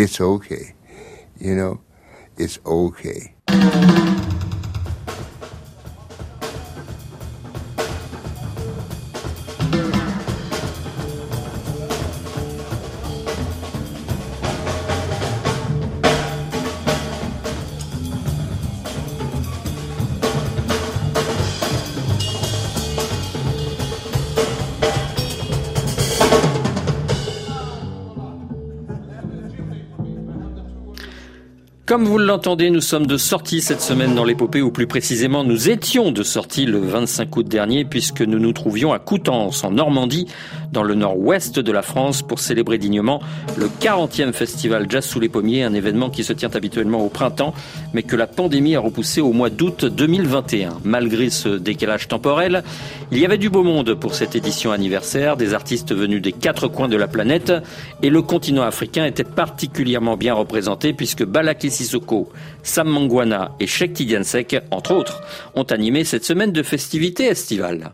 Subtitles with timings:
[0.00, 0.74] it's okay.
[1.38, 1.80] You know,
[2.36, 3.34] it's okay.
[31.90, 35.70] Comme vous l'entendez, nous sommes de sortie cette semaine dans l'épopée, ou plus précisément, nous
[35.70, 40.28] étions de sortie le 25 août dernier, puisque nous nous trouvions à Coutances, en Normandie,
[40.72, 43.20] dans le nord-ouest de la France, pour célébrer dignement
[43.56, 47.54] le 40e festival Jazz sous les pommiers, un événement qui se tient habituellement au printemps,
[47.92, 50.78] mais que la pandémie a repoussé au mois d'août 2021.
[50.84, 52.62] Malgré ce décalage temporel,
[53.10, 56.68] il y avait du beau monde pour cette édition anniversaire, des artistes venus des quatre
[56.68, 57.52] coins de la planète,
[58.02, 62.30] et le continent africain était particulièrement bien représenté, puisque Balakli Sissoko,
[62.62, 65.22] Sam Mangwana et Sheikh Tidiansek, entre autres,
[65.54, 67.92] ont animé cette semaine de festivités estivales.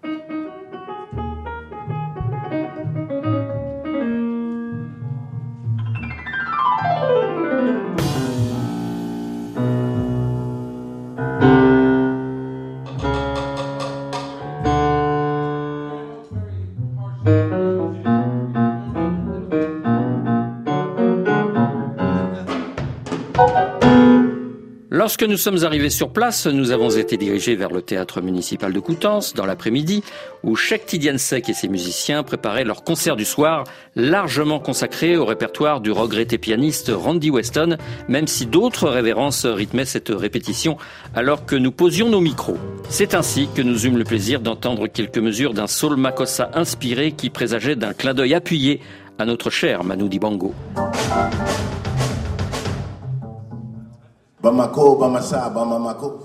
[25.19, 28.81] Lorsque nous sommes arrivés sur place, nous avons été dirigés vers le théâtre municipal de
[28.81, 30.05] Coutances dans l'après-midi,
[30.43, 35.81] où Sheikh Tidiansek et ses musiciens préparaient leur concert du soir, largement consacré au répertoire
[35.81, 37.79] du regretté pianiste Randy Weston,
[38.09, 40.77] même si d'autres révérences rythmaient cette répétition
[41.15, 42.59] alors que nous posions nos micros.
[42.91, 47.31] C'est ainsi que nous eûmes le plaisir d'entendre quelques mesures d'un soul makossa inspiré qui
[47.31, 48.83] présageait d'un clin d'œil appuyé
[49.19, 50.53] à notre cher Manu Dibango.
[54.47, 56.23] Bamako bamasa bamamako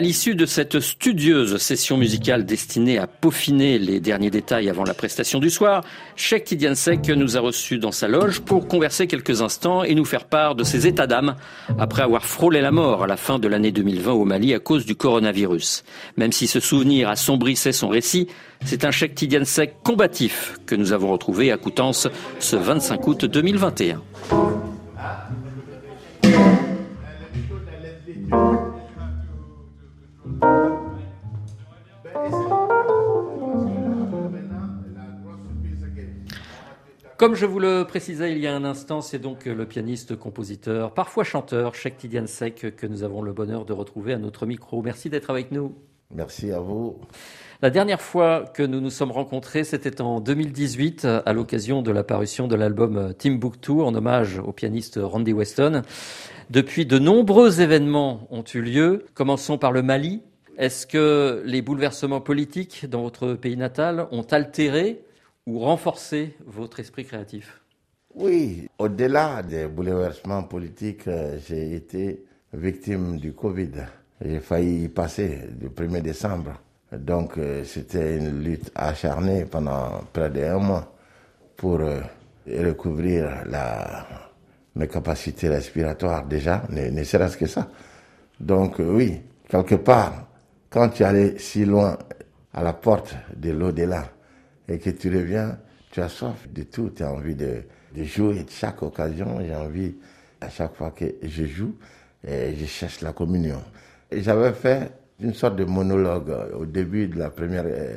[0.00, 4.94] À l'issue de cette studieuse session musicale destinée à peaufiner les derniers détails avant la
[4.94, 5.84] prestation du soir,
[6.16, 10.24] Sheikh Tidiansek nous a reçus dans sa loge pour converser quelques instants et nous faire
[10.24, 11.36] part de ses états d'âme
[11.78, 14.86] après avoir frôlé la mort à la fin de l'année 2020 au Mali à cause
[14.86, 15.84] du coronavirus.
[16.16, 18.26] Même si ce souvenir assombrissait son récit,
[18.64, 24.00] c'est un Sheikh Tidiansek combatif que nous avons retrouvé à Coutances ce 25 août 2021.
[37.20, 40.94] Comme je vous le précisais il y a un instant, c'est donc le pianiste, compositeur,
[40.94, 44.80] parfois chanteur, Sheikh Tidiansek, que nous avons le bonheur de retrouver à notre micro.
[44.80, 45.74] Merci d'être avec nous.
[46.14, 46.98] Merci à vous.
[47.60, 52.04] La dernière fois que nous nous sommes rencontrés, c'était en 2018, à l'occasion de la
[52.04, 55.82] parution de l'album Timbuktu, en hommage au pianiste Randy Weston.
[56.48, 59.04] Depuis, de nombreux événements ont eu lieu.
[59.12, 60.22] Commençons par le Mali.
[60.56, 65.02] Est-ce que les bouleversements politiques dans votre pays natal ont altéré
[65.46, 67.60] ou renforcé votre esprit créatif
[68.14, 73.72] Oui, au-delà des bouleversements politiques, euh, j'ai été victime du Covid.
[74.20, 76.52] J'ai failli y passer le 1er décembre.
[76.92, 80.92] Donc euh, c'était une lutte acharnée pendant près d'un mois
[81.56, 82.00] pour euh,
[82.46, 84.06] recouvrir la,
[84.74, 87.68] mes capacités respiratoires déjà, ne, ne serait-ce que ça.
[88.40, 90.26] Donc oui, quelque part,
[90.68, 91.96] quand tu allais si loin
[92.52, 94.04] à la porte de l'au-delà
[94.70, 95.58] et que tu reviens,
[95.90, 97.62] tu as soif de tout, tu as envie de,
[97.94, 99.94] de jouer de chaque occasion, j'ai envie
[100.40, 101.74] à chaque fois que je joue
[102.26, 103.62] et je cherche la communion.
[104.12, 107.96] J'avais fait une sorte de monologue au début de la première euh,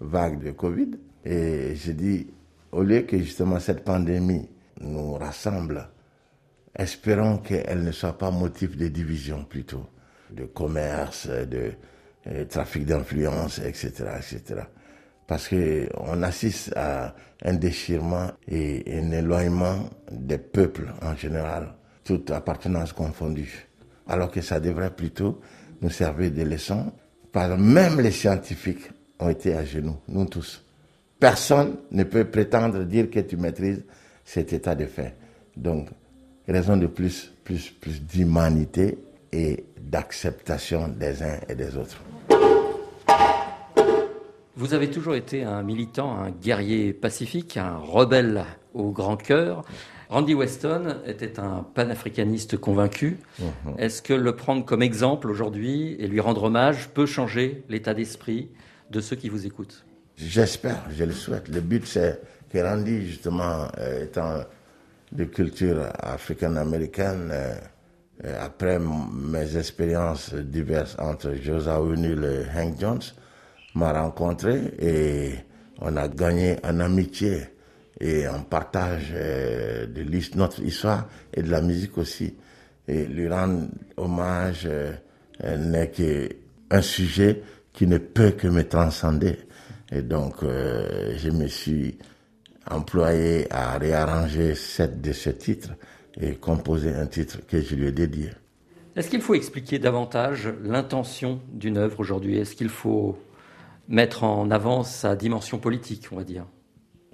[0.00, 0.90] vague de Covid.
[1.24, 2.28] Et j'ai dit,
[2.70, 4.48] au lieu que justement cette pandémie
[4.80, 5.88] nous rassemble,
[6.76, 9.86] espérons qu'elle ne soit pas motif de division plutôt,
[10.30, 11.72] de commerce, de
[12.28, 14.62] euh, trafic d'influence, etc., etc.
[15.26, 17.14] Parce que on assiste à
[17.44, 21.74] un déchirement et un éloignement des peuples en général,
[22.04, 23.68] toute appartenance confondue.
[24.08, 25.40] Alors que ça devrait plutôt
[25.80, 26.92] nous servir de leçon.
[27.30, 30.62] Par même les scientifiques ont été à genoux, nous tous.
[31.18, 33.84] Personne ne peut prétendre dire que tu maîtrises
[34.24, 35.14] cet état de fait.
[35.56, 35.88] Donc,
[36.48, 38.98] raison de plus, plus, plus d'humanité
[39.32, 42.02] et d'acceptation des uns et des autres.
[44.54, 48.44] Vous avez toujours été un militant, un guerrier pacifique, un rebelle
[48.74, 49.64] au grand cœur.
[50.10, 53.16] Randy Weston était un panafricaniste convaincu.
[53.38, 53.74] Mhm.
[53.78, 58.50] Est-ce que le prendre comme exemple aujourd'hui et lui rendre hommage peut changer l'état d'esprit
[58.90, 59.86] de ceux qui vous écoutent?
[60.16, 61.48] J'espère, je le souhaite.
[61.48, 62.20] Le but, c'est
[62.52, 64.40] que Randy, justement, euh, étant
[65.12, 67.54] de culture africaine-américaine, euh,
[68.24, 73.00] euh, après mes expériences diverses entre Josa Unul et Hank Jones,
[73.74, 75.34] m'a rencontré et
[75.80, 77.42] on a gagné en amitié
[78.00, 80.04] et en partage euh, de
[80.36, 82.34] notre histoire et de la musique aussi.
[82.88, 84.92] Et lui rendre hommage euh,
[85.56, 87.42] n'est qu'un sujet
[87.72, 89.38] qui ne peut que me transcender.
[89.90, 91.98] Et donc, euh, je me suis
[92.70, 95.70] employé à réarranger sept de ces titres
[96.20, 98.30] et composer un titre que je lui ai dédié.
[98.94, 102.38] Est-ce qu'il faut expliquer davantage l'intention d'une œuvre aujourd'hui?
[102.38, 103.18] Est-ce qu'il faut
[103.92, 106.46] mettre en avant sa dimension politique, on va dire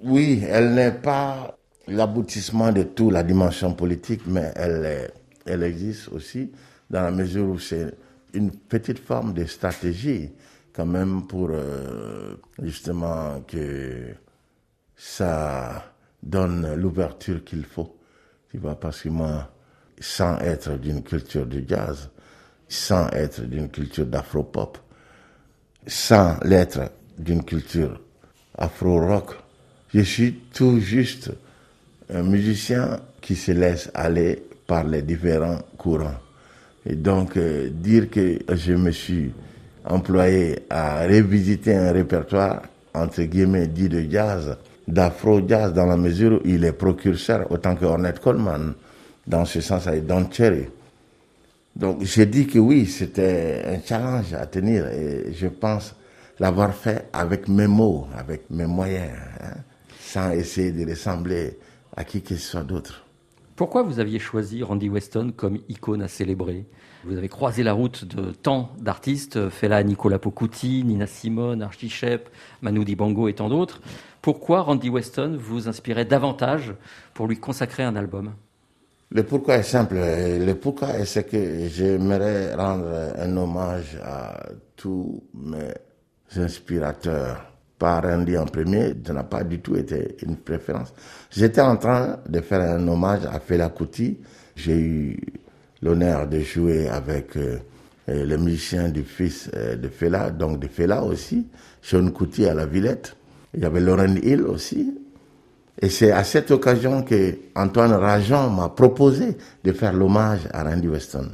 [0.03, 5.13] Oui, elle n'est pas l'aboutissement de tout, la dimension politique, mais elle, est-
[5.45, 6.51] elle existe aussi
[6.89, 7.93] dans la mesure où c'est
[8.33, 10.31] une petite forme de stratégie
[10.73, 14.13] quand même pour euh, justement que
[14.95, 15.93] ça
[16.23, 17.97] donne l'ouverture qu'il faut.
[18.51, 19.51] Tu vois, parce que moi,
[19.99, 22.09] sans être d'une culture de jazz,
[22.67, 24.77] sans être d'une culture d'afro-pop,
[25.87, 27.99] sans l'être d'une culture
[28.57, 29.35] afro-rock,
[29.93, 31.31] je suis tout juste
[32.13, 36.19] un musicien qui se laisse aller par les différents courants.
[36.85, 39.31] Et donc, euh, dire que je me suis
[39.85, 42.61] employé à revisiter un répertoire,
[42.93, 48.19] entre guillemets, dit de jazz, d'afro-jazz, dans la mesure où il est précurseur, autant que
[48.19, 48.73] Coleman,
[49.27, 50.67] dans ce sens avec Don Cherry.
[51.79, 55.95] Donc, j'ai dit que oui, c'était un challenge à tenir et je pense
[56.37, 59.55] l'avoir fait avec mes mots, avec mes moyens, hein,
[59.97, 61.57] sans essayer de ressembler
[61.95, 63.05] à qui que ce soit d'autre.
[63.55, 66.65] Pourquoi vous aviez choisi Randy Weston comme icône à célébrer?
[67.05, 72.27] Vous avez croisé la route de tant d'artistes, Fela Nicolas Pocuti, Nina Simone, Archie Shepp,
[72.61, 73.79] Manu Dibango et tant d'autres.
[74.21, 76.73] Pourquoi Randy Weston vous inspirait davantage
[77.13, 78.33] pour lui consacrer un album?
[79.11, 79.95] Le pourquoi est simple.
[79.95, 84.39] Le pourquoi c'est que j'aimerais rendre un hommage à
[84.75, 85.73] tous mes
[86.35, 87.45] inspirateurs.
[87.79, 90.93] Pas Randy en premier, ça n'a pas du tout été une préférence.
[91.31, 94.19] J'étais en train de faire un hommage à Fela Kuti.
[94.55, 95.17] J'ai eu
[95.81, 97.57] l'honneur de jouer avec euh,
[98.07, 101.47] le musicien du fils euh, de Fela, donc de Fela aussi,
[101.81, 103.15] Sean Kuti à la Villette.
[103.53, 104.93] Il y avait Lauren Hill aussi,
[105.81, 110.87] et c'est à cette occasion que Antoine Rajon m'a proposé de faire l'hommage à Randy
[110.87, 111.29] Weston.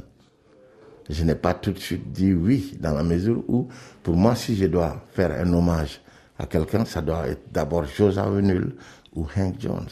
[1.08, 3.68] Je n'ai pas tout de suite dit oui, dans la mesure où,
[4.02, 6.00] pour moi, si je dois faire un hommage
[6.38, 8.74] à quelqu'un, ça doit être d'abord Josa Venul
[9.14, 9.88] ou Hank Jones.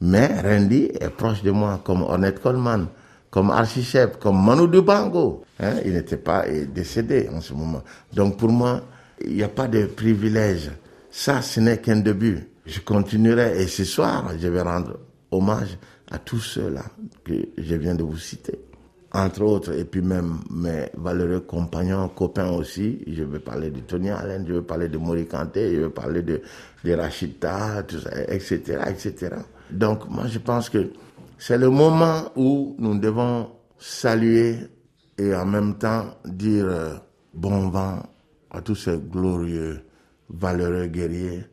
[0.00, 2.86] Mais Randy est proche de moi, comme Ornette Coleman,
[3.30, 5.44] comme Archie Shepp, comme Manu Dibango.
[5.60, 7.82] Hein, il n'était pas euh, décédé en ce moment.
[8.12, 8.82] Donc pour moi,
[9.24, 10.70] il n'y a pas de privilège.
[11.18, 12.46] Ça, ce n'est qu'un début.
[12.66, 14.98] Je continuerai et ce soir, je vais rendre
[15.30, 15.78] hommage
[16.10, 16.82] à tous ceux-là
[17.24, 18.60] que je viens de vous citer.
[19.12, 23.02] Entre autres, et puis même mes valeureux compagnons, copains aussi.
[23.06, 26.20] Je vais parler de Tony Allen, je vais parler de Mori Kanté, je vais parler
[26.20, 26.42] de,
[26.84, 26.96] de
[27.98, 29.36] ça, etc., etc.
[29.70, 30.90] Donc, moi, je pense que
[31.38, 34.58] c'est le moment où nous devons saluer
[35.16, 36.94] et en même temps dire euh,
[37.32, 38.02] bon vent
[38.50, 39.80] à tous ces glorieux,
[40.28, 41.44] valeureux guerriers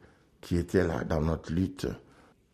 [0.41, 1.87] qui étaient là dans notre lutte,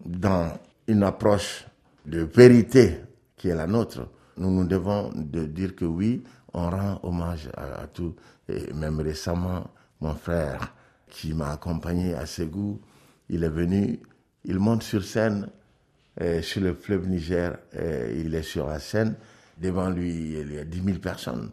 [0.06, 0.58] dans
[0.88, 1.66] une approche
[2.06, 2.98] de vérité
[3.36, 4.08] qui est la nôtre.
[4.38, 6.24] Nous nous devons de dire que oui,
[6.54, 8.16] on rend hommage à, tout.
[8.48, 9.70] Et même récemment,
[10.02, 10.74] mon frère
[11.10, 12.80] qui m'a accompagné à Ségou,
[13.30, 14.00] il est venu,
[14.46, 15.50] il monte sur scène
[16.22, 19.16] euh, sur le fleuve Niger, euh, il est sur la scène
[19.60, 21.52] Devant lui, il y a 10 000 personnes.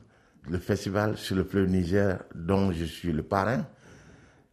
[0.48, 3.66] Le festival sur le fleuve Niger, dont je suis le parrain,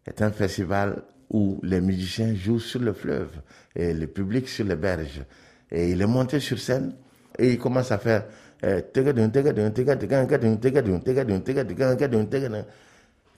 [0.05, 3.31] est un festival où les musiciens jouent sur le fleuve
[3.75, 5.24] et le public sur les berges.
[5.72, 6.93] Et il est monté sur scène
[7.38, 8.25] et il commence à faire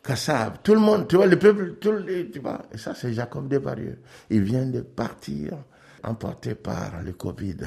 [0.03, 3.11] Kassav, tout le monde, tu vois, le peuple, tout le, tu vois, et ça c'est
[3.11, 3.97] Jacob Desvarieux.
[4.29, 5.57] Il vient de partir,
[6.03, 7.57] emporté par le Covid.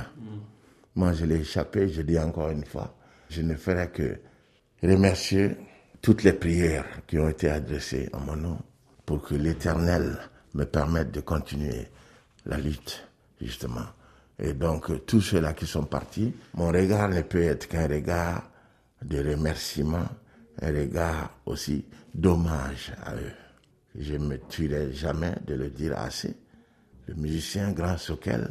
[0.95, 2.95] Moi je l'ai échappé, je dis encore une fois,
[3.29, 4.19] je ne ferai que
[4.83, 5.57] remercier
[6.01, 8.59] toutes les prières qui ont été adressées en mon nom
[9.09, 10.19] pour que l'Éternel
[10.53, 11.89] me permette de continuer
[12.45, 13.09] la lutte,
[13.41, 13.87] justement.
[14.39, 18.51] Et donc, tous ceux-là qui sont partis, mon regard ne peut être qu'un regard
[19.03, 20.07] de remerciement,
[20.61, 23.33] un regard aussi d'hommage à eux.
[23.99, 26.37] Je ne me tuerai jamais de le dire assez.
[27.07, 28.47] Le musicien grâce auquel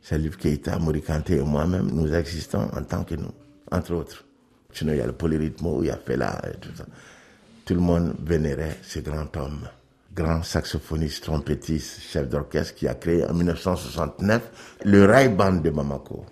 [0.00, 3.34] Salif Keita, Morikante et moi-même, nous existons en tant que nous,
[3.70, 4.24] entre autres.
[4.72, 6.86] Sinon, il y a le polyrythme, il y a Fela et tout ça.
[7.64, 9.68] Tout le monde vénérait ce grand homme
[10.14, 16.24] grand saxophoniste, trompettiste, chef d'orchestre qui a créé en 1969 le Rai Band de Mamako.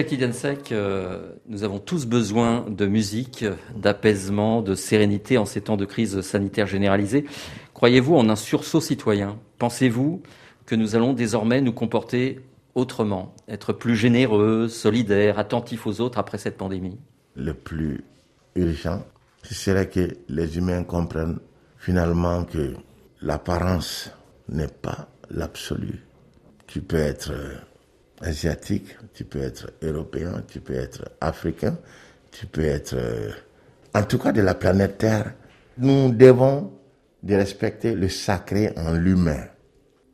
[0.00, 3.44] Cheikh Tidiansek, euh, nous avons tous besoin de musique,
[3.76, 7.26] d'apaisement, de sérénité en ces temps de crise sanitaire généralisée.
[7.74, 9.38] Croyez-vous en un sursaut citoyen?
[9.58, 10.22] Pensez-vous
[10.64, 12.40] que nous allons désormais nous comporter
[12.74, 16.96] autrement, être plus généreux, solidaires, attentifs aux autres après cette pandémie?
[17.36, 18.02] Le plus
[18.54, 19.04] urgent,
[19.42, 21.40] ce serait que les humains comprennent
[21.76, 22.72] finalement que
[23.20, 24.10] l'apparence
[24.48, 26.06] n'est pas l'absolu.
[26.66, 27.34] Tu peux être
[28.20, 31.76] asiatique, tu peux être européen, tu peux être africain,
[32.30, 33.30] tu peux être, euh,
[33.94, 35.34] en tout cas de la planète Terre.
[35.78, 36.72] Nous devons
[37.22, 39.46] de respecter le sacré en l'humain.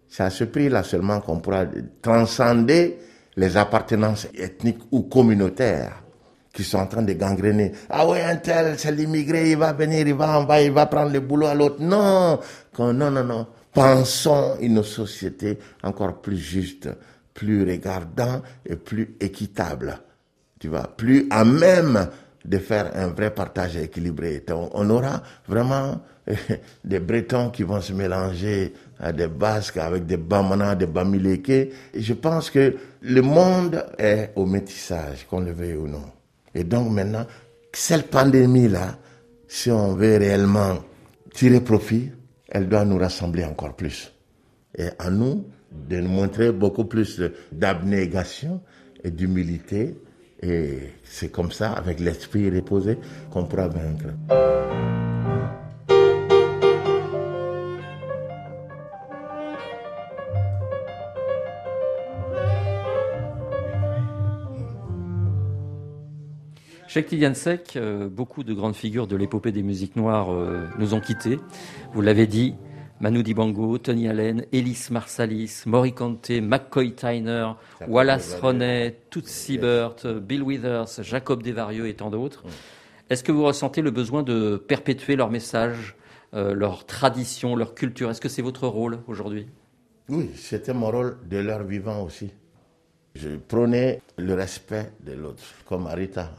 [0.09, 1.65] C'est à ce prix-là seulement qu'on pourra
[2.01, 2.99] transcender
[3.37, 6.03] les appartenances ethniques ou communautaires
[6.57, 7.73] qui sont en train de gangréner.
[7.91, 10.87] Ah ouais, un tel, c'est l'immigré, il va venir, il va en bas, il va
[10.87, 11.77] prendre le boulot à l'autre.
[11.81, 12.41] Non,
[12.79, 13.47] non, non, non.
[13.75, 16.89] Pensons une société encore plus juste,
[17.37, 20.01] plus regardant et plus équitable.
[20.59, 22.09] Tu vois, plus à même
[22.45, 24.43] de faire un vrai partage équilibré.
[24.51, 26.01] On aura vraiment
[26.85, 31.73] des Bretons qui vont se mélanger à des Basques avec des Bamana, des Bamileke.
[31.95, 36.05] je pense que le monde est au métissage, qu'on le veuille ou non.
[36.55, 37.27] Et donc maintenant,
[37.73, 38.97] cette pandémie-là,
[39.47, 40.79] si on veut réellement
[41.35, 42.11] tirer profit,
[42.49, 44.11] elle doit nous rassembler encore plus.
[44.79, 45.45] Et à nous
[45.89, 47.21] de nous montrer beaucoup plus
[47.53, 48.61] d'abnégation
[49.05, 49.97] et d'humilité.
[50.43, 52.99] Et c'est comme ça, avec l'esprit reposé,
[53.31, 54.07] qu'on pourra vaincre.
[66.97, 71.39] Cheikh euh, beaucoup de grandes figures de l'épopée des musiques noires euh, nous ont quittés.
[71.93, 72.55] Vous l'avez dit,
[73.01, 77.53] Manu Dibango, Tony Allen, Ellis Marsalis, Conte, McCoy Tyner,
[77.87, 82.45] Wallace Ronet, Toots Siebert, Bill Withers, Jacob Desvarieux et tant d'autres.
[83.11, 85.95] Est-ce que vous ressentez le besoin de perpétuer leur message,
[86.35, 88.11] euh, leur tradition, leur culture?
[88.11, 89.47] Est-ce que c'est votre rôle aujourd'hui?
[90.09, 92.33] Oui, c'était mon rôle de leur vivant aussi.
[93.15, 96.33] Je prônais le respect de l'autre, comme Arita.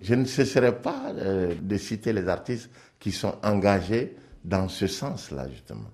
[0.00, 5.48] Je ne cesserai pas euh, de citer les artistes qui sont engagés dans ce sens-là,
[5.48, 5.90] justement.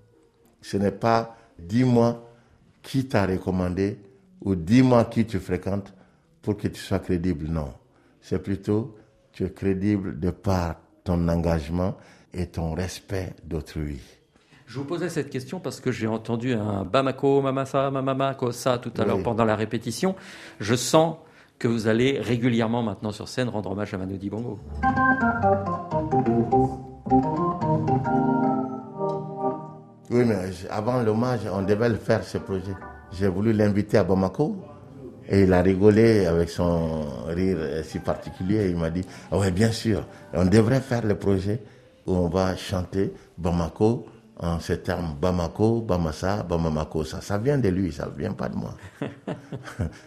[0.62, 2.24] Ce n'est pas dis-moi
[2.82, 3.98] qui t'a recommandé
[4.40, 5.92] ou dis-moi qui tu fréquentes
[6.42, 7.46] pour que tu sois crédible.
[7.48, 7.72] Non.
[8.20, 8.96] C'est plutôt
[9.32, 11.96] tu es crédible de par ton engagement
[12.34, 14.00] et ton respect d'autrui.
[14.66, 18.92] Je vous posais cette question parce que j'ai entendu un Bamako, Mamasa, Mamama, ça tout
[18.98, 20.14] à l'heure pendant la répétition.
[20.60, 21.16] Je sens
[21.58, 24.58] que vous allez régulièrement maintenant sur scène rendre hommage à Manu Dibango.
[30.10, 30.36] Oui, mais
[30.70, 32.74] avant l'hommage, on devait le faire, ce projet.
[33.12, 34.56] J'ai voulu l'inviter à Bamako
[35.28, 38.70] et il a rigolé avec son rire si particulier.
[38.70, 41.60] Il m'a dit, ah oui, bien sûr, on devrait faire le projet
[42.06, 44.06] où on va chanter Bamako
[44.40, 47.04] en ces termes Bamako, Bamasa, Bamamako.
[47.04, 48.74] Ça, ça vient de lui, ça ne vient pas de moi.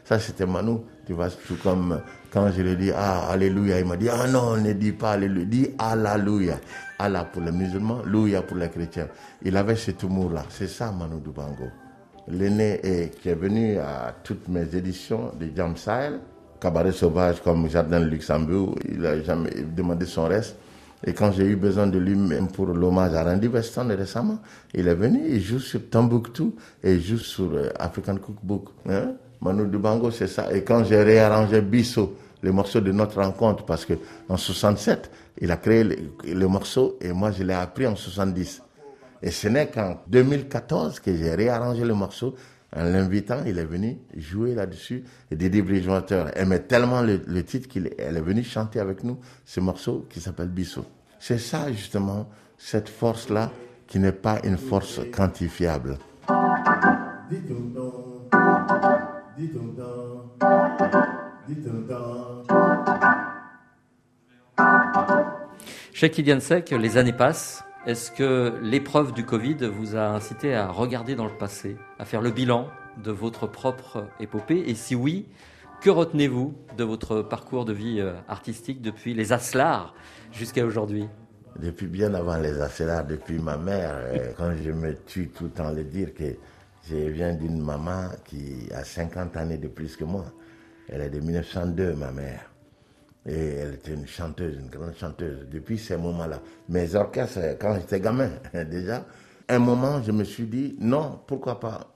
[0.06, 0.78] ça, c'était Manu.
[1.06, 2.00] Tu vois, tout comme
[2.32, 5.46] quand je lui dis Ah, Alléluia, il m'a dit Ah non, ne dis pas Alléluia,
[5.46, 6.56] dis Alléluia.
[6.98, 9.08] Allah pour les musulmans, Louia pour les chrétiens.
[9.44, 10.46] Il avait cet humour-là.
[10.50, 11.70] C'est ça, Manu Dubango.
[12.28, 15.76] L'aîné qui est venu à toutes mes éditions de Jam
[16.60, 18.76] cabaret sauvage comme Jardin de Luxembourg.
[18.88, 20.56] Il a jamais demandé son reste.
[21.04, 24.38] Et quand j'ai eu besoin de lui, même pour l'hommage à Randy Weston récemment,
[24.76, 28.70] il est venu, il joue sur Tombouctou et il joue sur euh, African Cookbook.
[28.88, 29.14] Hein?
[29.42, 30.54] Manu Dubango, c'est ça.
[30.54, 33.94] Et quand j'ai réarrangé Bissot, le morceau de notre rencontre, parce que
[34.30, 35.10] en 67,
[35.42, 35.96] il a créé le,
[36.32, 38.62] le morceau et moi je l'ai appris en 70.
[39.24, 42.36] Et ce n'est qu'en 2014 que j'ai réarrangé le morceau.
[42.76, 45.04] En l'invitant, il est venu jouer là-dessus.
[45.30, 49.60] Et Didi Bridgewater aimait tellement le, le titre qu'elle est venue chanter avec nous ce
[49.60, 50.86] morceau qui s'appelle Bissot.
[51.20, 53.52] C'est ça justement, cette force-là
[53.88, 55.98] qui n'est pas une force quantifiable.
[65.94, 67.64] Cheikh Sek, les années passent.
[67.88, 72.22] Est-ce que l'épreuve du Covid vous a incité à regarder dans le passé, à faire
[72.22, 72.68] le bilan
[73.04, 74.64] de votre propre épopée?
[74.68, 75.28] Et si oui,
[75.82, 79.96] que retenez-vous de votre parcours de vie euh, artistique depuis les Aslars
[80.32, 81.08] jusqu'à aujourd'hui?
[81.60, 85.50] Depuis bien avant les Aslars, depuis ma mère, euh, quand je me tue tout le
[85.50, 86.36] temps de dire que
[86.88, 90.26] je viens d'une maman qui a 50 années de plus que moi.
[90.88, 92.51] Elle est de 1902, ma mère.
[93.26, 95.48] Et elle était une chanteuse, une grande chanteuse.
[95.52, 98.30] Depuis ces moments-là, mes orchestres, quand j'étais gamin,
[98.70, 99.06] déjà,
[99.48, 101.88] un moment, je me suis dit, non, pourquoi pas?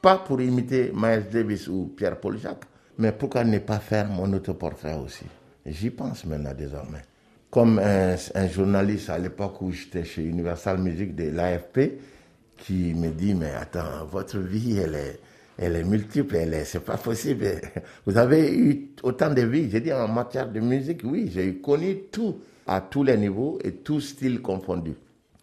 [0.00, 2.64] Pas pour imiter Miles Davis ou Pierre-Paul Jacques,
[2.98, 5.24] mais pourquoi ne pas faire mon autoportrait aussi?
[5.64, 7.02] J'y pense maintenant désormais.
[7.50, 12.00] Comme un, un journaliste à l'époque où j'étais chez Universal Music de l'AFP,
[12.56, 15.20] qui me dit, mais attends, votre vie, elle est
[15.58, 17.46] elle est multiple, elle est, c'est pas possible.
[18.06, 19.70] Vous avez eu autant de vies.
[19.70, 23.72] J'ai dit en matière de musique, oui, j'ai connu tout, à tous les niveaux et
[23.72, 24.94] tous styles confondus.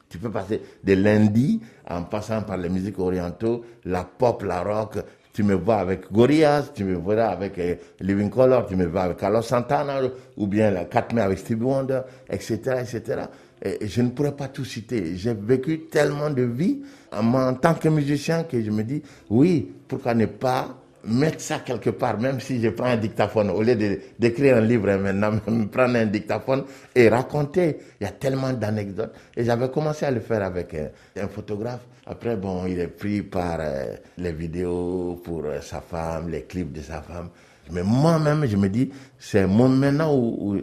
[0.10, 4.98] Tu peux passer de lundi en passant par les musiques orientaux, la pop, la rock.
[5.32, 9.04] Tu me vois avec Gorillaz, tu me vois avec euh, Living Color, tu me vois
[9.04, 10.02] avec Carlos Santana,
[10.36, 13.22] ou bien la 4 mai avec Stevie Wonder, etc., etc.
[13.64, 15.16] Je ne pourrais pas tout citer.
[15.16, 16.80] J'ai vécu tellement de vies
[17.12, 21.92] en tant que musicien que je me dis, oui, pourquoi ne pas mettre ça quelque
[21.92, 23.76] part, même si je prends un dictaphone, au lieu
[24.18, 25.40] d'écrire un livre maintenant,
[25.72, 26.64] prendre un dictaphone
[26.96, 27.78] et raconter.
[28.00, 29.14] Il y a tellement d'anecdotes.
[29.36, 31.82] Et j'avais commencé à le faire avec un, photographe.
[32.06, 36.74] Après, bon, il est pris par euh, les vidéos pour euh, sa femme, les clips
[36.74, 37.30] de sa femme.
[37.72, 40.60] Mais moi-même, je me dis, c'est moi maintenant où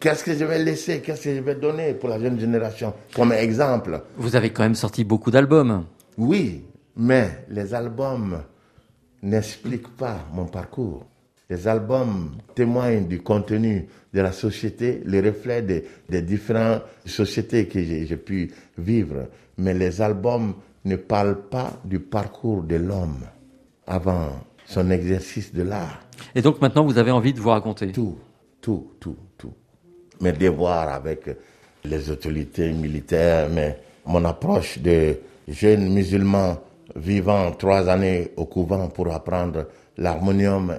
[0.00, 1.00] Qu'est-ce que je vais laisser?
[1.00, 2.94] Qu'est-ce que je vais donner pour la jeune génération?
[3.14, 5.86] Comme exemple Vous avez quand même sorti beaucoup d'albums.
[6.16, 6.62] Oui,
[6.96, 8.42] mais les albums
[9.22, 11.04] n'expliquent pas mon parcours.
[11.50, 17.82] Les albums témoignent du contenu de la société, les reflets des, des différentes sociétés que
[17.82, 19.26] j'ai pu vivre.
[19.56, 23.24] Mais les albums ne parlent pas du parcours de l'homme
[23.86, 24.28] avant
[24.66, 26.02] son exercice de l'art.
[26.36, 28.18] Et donc maintenant, vous avez envie de vous raconter Tout,
[28.60, 29.16] tout, tout
[30.20, 31.24] mes devoirs avec
[31.84, 36.58] les autorités militaires, mais mon approche de jeune musulman
[36.96, 40.74] vivant trois années au couvent pour apprendre l'harmonium,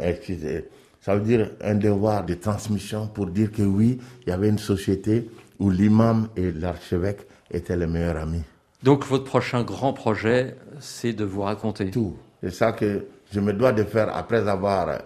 [1.02, 4.60] ça veut dire un devoir de transmission pour dire que oui, il y avait une
[4.60, 7.22] société où l'imam et l'archevêque
[7.52, 8.44] étaient les meilleurs amis.
[8.84, 12.16] Donc votre prochain grand projet, c'est de vous raconter Tout.
[12.42, 15.00] C'est ça que je me dois de faire après avoir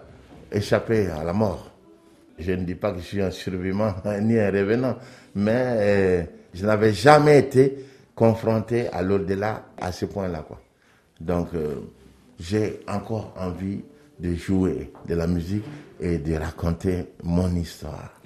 [0.52, 1.73] échappé à la mort.
[2.38, 4.96] Je ne dis pas que je suis un survivant ni un revenant,
[5.34, 7.76] mais euh, je n'avais jamais été
[8.14, 10.44] confronté à l'au-delà à ce point-là.
[11.20, 11.76] Donc, euh,
[12.38, 13.82] j'ai encore envie
[14.18, 15.64] de jouer de la musique
[16.00, 18.20] et de raconter mon histoire.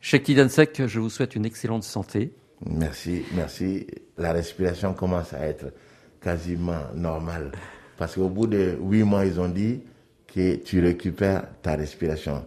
[0.00, 2.32] Cheikh Tidansek, je vous souhaite une excellente santé.
[2.64, 3.86] Merci, merci.
[4.16, 5.72] La respiration commence à être
[6.20, 7.52] quasiment normale.
[7.96, 9.80] Parce qu'au bout de huit mois, ils ont dit
[10.26, 12.44] que tu récupères ta respiration.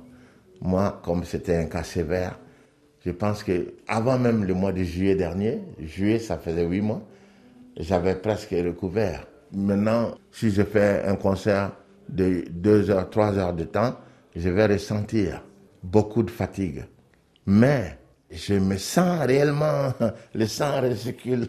[0.62, 2.38] Moi, comme c'était un cas sévère,
[3.06, 7.02] je pense que avant même le mois de juillet dernier, juillet, ça faisait huit mois,
[7.78, 9.26] j'avais presque recouvert.
[9.54, 11.72] Maintenant, si je fais un concert
[12.10, 13.96] de deux heures, trois heures de temps,
[14.36, 15.44] je vais ressentir
[15.82, 16.86] beaucoup de fatigue.
[17.46, 17.98] Mais
[18.30, 19.94] je me sens réellement,
[20.36, 21.48] le sang recircule,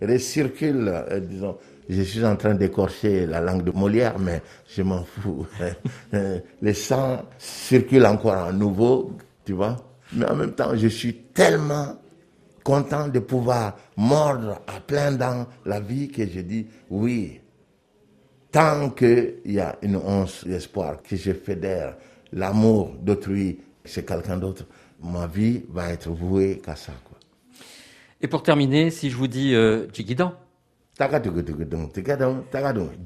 [0.00, 1.56] recircule euh, disons,
[1.90, 5.46] je suis en train d'écorcher la langue de Molière, mais je m'en fous.
[6.12, 9.76] Le sang circule encore à nouveau, tu vois.
[10.12, 12.00] Mais en même temps, je suis tellement
[12.62, 17.40] content de pouvoir mordre à plein dans la vie que je dis oui.
[18.52, 21.96] Tant qu'il y a une once d'espoir, que je fédère
[22.32, 24.64] l'amour d'autrui chez quelqu'un d'autre,
[25.02, 26.92] ma vie va être vouée qu'à ça.
[27.04, 27.18] Quoi.
[28.20, 30.34] Et pour terminer, si je vous dis euh, Jigidan,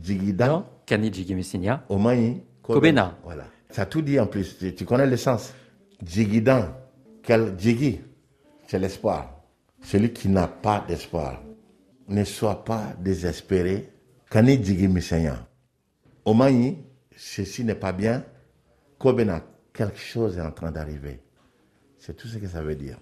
[0.03, 0.65] Jigidan.
[0.87, 1.85] Kani Jigimisinia.
[1.89, 2.43] Omayi.
[2.63, 3.19] Kobena.
[3.25, 3.45] Voilà.
[3.71, 4.59] Ça tout dit en plus.
[4.59, 5.55] Tu, tu connais le sens.
[6.05, 6.75] Djigidan.
[7.23, 8.01] Quel Djigi
[8.67, 9.43] C'est l'espoir.
[9.83, 11.43] Celui qui n'a pas d'espoir.
[12.09, 13.91] Ne sois pas désespéré.
[14.31, 15.47] Kani Djigi Misenya.
[16.25, 16.79] Omani,
[17.17, 18.25] ceci n'est pas bien.
[18.99, 21.21] Kobena, quelque chose est en train d'arriver.
[21.99, 22.99] C'est tout ce que ça veut dire.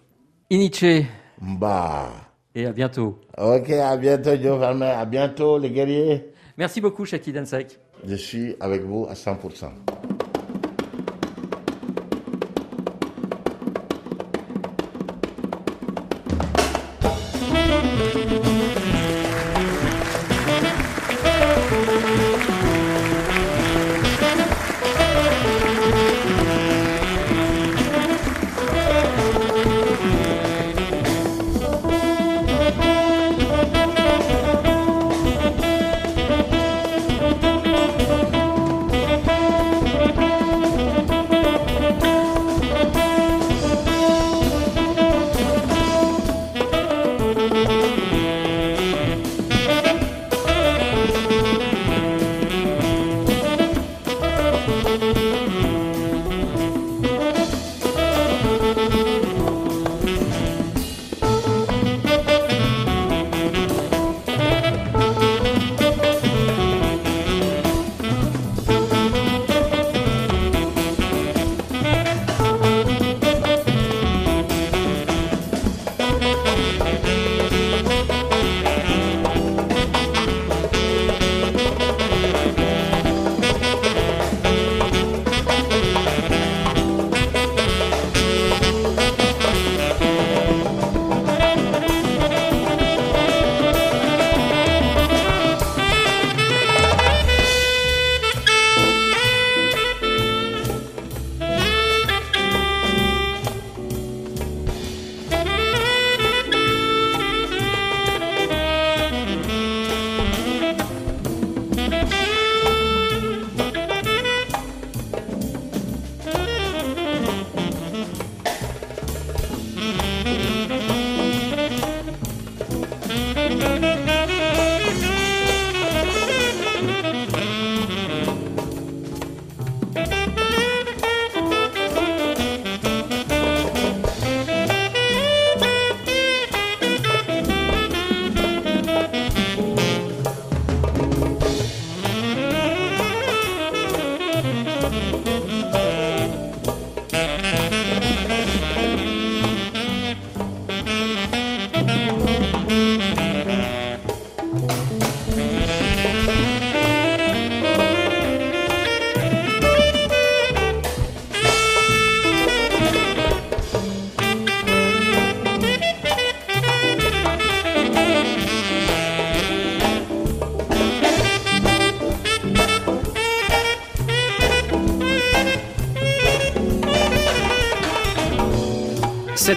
[0.51, 1.07] Iniche,
[1.41, 2.32] Mba.
[2.55, 3.19] Et à bientôt.
[3.39, 4.99] Ok, à bientôt, Joe Vermeer.
[4.99, 6.33] À bientôt, les guerriers.
[6.59, 7.79] Merci beaucoup, Shaki Dansek.
[8.07, 9.71] Je suis avec vous à 100%.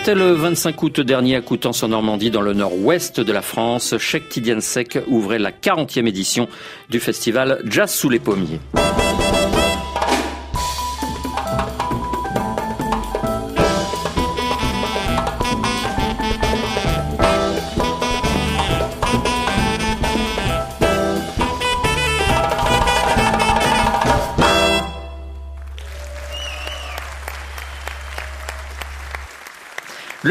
[0.05, 3.97] C'était le 25 août dernier à Coutances en Normandie, dans le nord-ouest de la France.
[3.97, 6.47] Cheikh Tidiane Sek ouvrait la 40e édition
[6.91, 8.59] du festival Jazz sous les pommiers.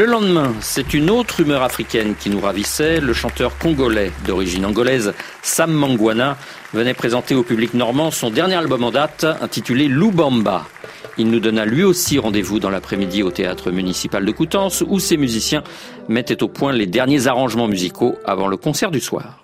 [0.05, 2.99] Le lendemain, c'est une autre humeur africaine qui nous ravissait.
[2.99, 6.37] Le chanteur congolais d'origine angolaise, Sam Mangwana,
[6.75, 10.67] venait présenter au public normand son dernier album en date, intitulé Lubamba.
[11.17, 15.17] Il nous donna lui aussi rendez-vous dans l'après-midi au théâtre municipal de Coutances, où ses
[15.17, 15.63] musiciens
[16.07, 19.41] mettaient au point les derniers arrangements musicaux avant le concert du soir.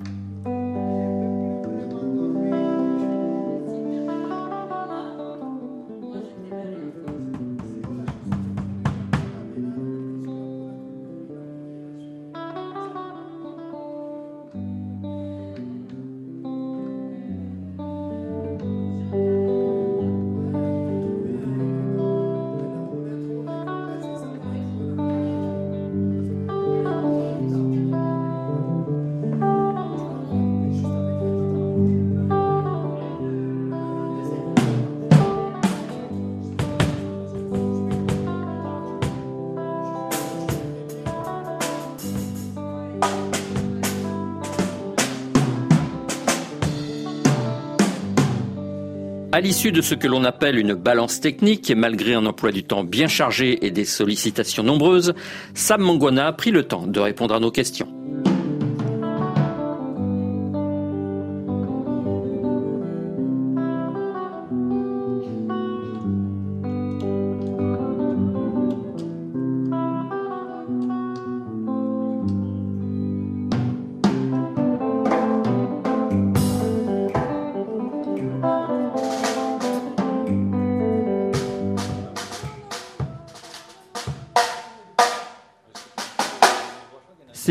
[49.34, 52.66] À l'issue de ce que l'on appelle une balance technique, et malgré un emploi du
[52.66, 55.14] temps bien chargé et des sollicitations nombreuses,
[55.54, 58.01] Sam Mangwana a pris le temps de répondre à nos questions.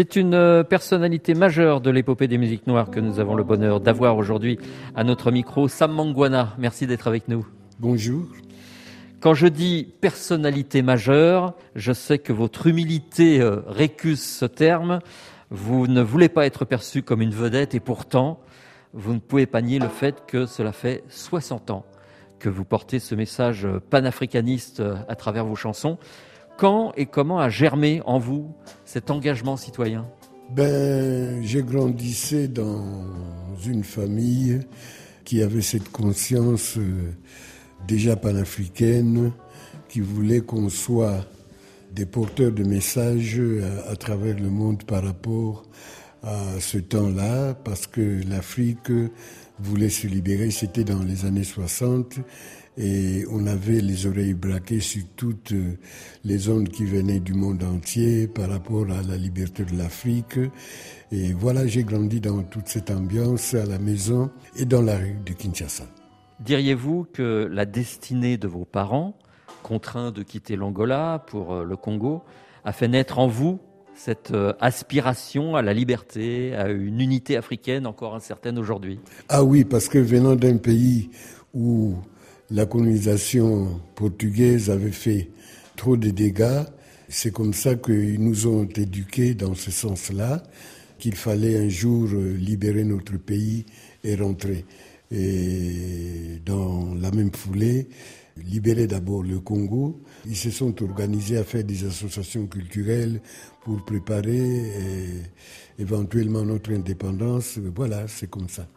[0.01, 3.81] C'est une euh, personnalité majeure de l'épopée des musiques noires que nous avons le bonheur
[3.81, 4.59] d'avoir aujourd'hui
[4.97, 5.69] à notre micro.
[5.69, 7.47] Sam Mangwana, merci d'être avec nous.
[7.79, 8.25] Bonjour.
[9.21, 15.01] Quand je dis personnalité majeure, je sais que votre humilité euh, récuse ce terme.
[15.51, 18.41] Vous ne voulez pas être perçu comme une vedette et pourtant,
[18.95, 21.85] vous ne pouvez pas nier le fait que cela fait 60 ans
[22.39, 25.99] que vous portez ce message panafricaniste euh, à travers vos chansons.
[26.61, 30.07] Quand et comment a germé en vous cet engagement citoyen?
[30.51, 32.85] Ben, j'ai grandissé dans
[33.65, 34.61] une famille
[35.25, 37.15] qui avait cette conscience euh,
[37.89, 39.33] déjà panafricaine,
[39.89, 41.25] qui voulait qu'on soit
[41.93, 45.63] des porteurs de messages euh, à travers le monde par rapport
[46.23, 48.93] à ce temps-là, parce que l'Afrique
[49.59, 52.19] voulait se libérer, c'était dans les années 60,
[52.83, 55.77] et on avait les oreilles braquées sur toutes euh,
[56.25, 60.39] les ondes qui venaient du monde entier par rapport à la liberté de l'Afrique.
[61.13, 65.19] Et voilà, j'ai grandi dans toute cette ambiance à la maison et dans la rue
[65.27, 65.85] de Kinshasa.
[66.41, 69.15] Diriez-vous que la destinée de vos parents,
[69.63, 72.23] contraints de quitter l'Angola pour euh, le Congo,
[72.65, 73.61] a fait naître en vous
[73.95, 79.01] cette euh, aspiration à la liberté, à une unité africaine encore incertaine aujourd'hui?
[79.29, 81.11] Ah oui, parce que venant d'un pays
[81.53, 81.97] où
[82.51, 85.31] la colonisation portugaise avait fait
[85.77, 86.65] trop de dégâts.
[87.09, 90.43] C'est comme ça qu'ils nous ont éduqués dans ce sens-là,
[90.99, 93.67] qu'il fallait un jour libérer notre pays
[94.05, 94.65] et rentrer.
[95.11, 97.89] Et dans la même foulée,
[98.37, 100.01] libérer d'abord le Congo.
[100.27, 103.21] Ils se sont organisés à faire des associations culturelles
[103.65, 104.73] pour préparer
[105.79, 107.59] éventuellement notre indépendance.
[107.75, 108.69] Voilà, c'est comme ça.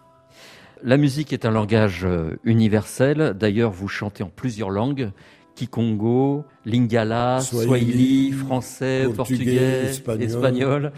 [0.85, 3.37] La musique est un langage euh, universel.
[3.39, 5.11] D'ailleurs, vous chantez en plusieurs langues.
[5.55, 10.23] Kikongo, Lingala, Swahili, français, portugais, espagnol.
[10.23, 10.91] espagnol.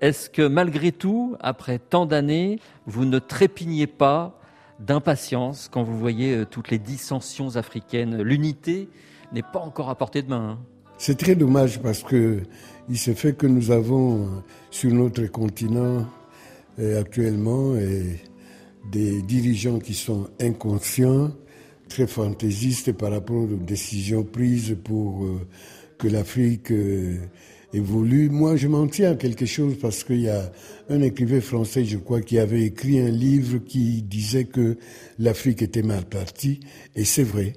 [0.00, 4.40] Est-ce que malgré tout, après tant d'années, vous ne trépignez pas
[4.80, 8.22] d'impatience quand vous voyez euh, toutes les dissensions africaines?
[8.22, 8.88] L'unité
[9.34, 10.52] n'est pas encore à portée de main.
[10.52, 10.58] Hein
[10.96, 12.40] C'est très dommage parce que
[12.88, 14.28] il se fait que nous avons euh,
[14.70, 16.06] sur notre continent
[16.78, 18.20] actuellement et
[18.90, 21.32] des dirigeants qui sont inconscients,
[21.88, 25.40] très fantaisistes par rapport aux décisions prises pour euh,
[25.98, 27.16] que l'Afrique euh,
[27.72, 28.28] évolue.
[28.28, 30.50] Moi, je m'en tiens à quelque chose parce qu'il y a
[30.88, 34.76] un écrivain français, je crois, qui avait écrit un livre qui disait que
[35.18, 36.60] l'Afrique était mal partie,
[36.94, 37.54] et c'est vrai.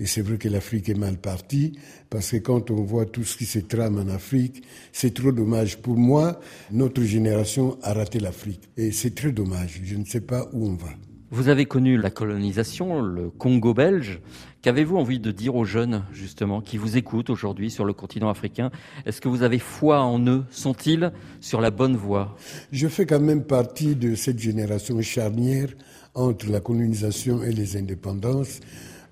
[0.00, 3.36] Et c'est vrai que l'Afrique est mal partie, parce que quand on voit tout ce
[3.36, 5.76] qui se trame en Afrique, c'est trop dommage.
[5.76, 6.40] Pour moi,
[6.72, 8.62] notre génération a raté l'Afrique.
[8.78, 9.82] Et c'est très dommage.
[9.84, 10.88] Je ne sais pas où on va.
[11.32, 14.20] Vous avez connu la colonisation, le Congo belge.
[14.62, 18.70] Qu'avez-vous envie de dire aux jeunes, justement, qui vous écoutent aujourd'hui sur le continent africain?
[19.04, 20.44] Est-ce que vous avez foi en eux?
[20.50, 22.36] Sont-ils sur la bonne voie?
[22.72, 25.68] Je fais quand même partie de cette génération charnière
[26.14, 28.60] entre la colonisation et les indépendances.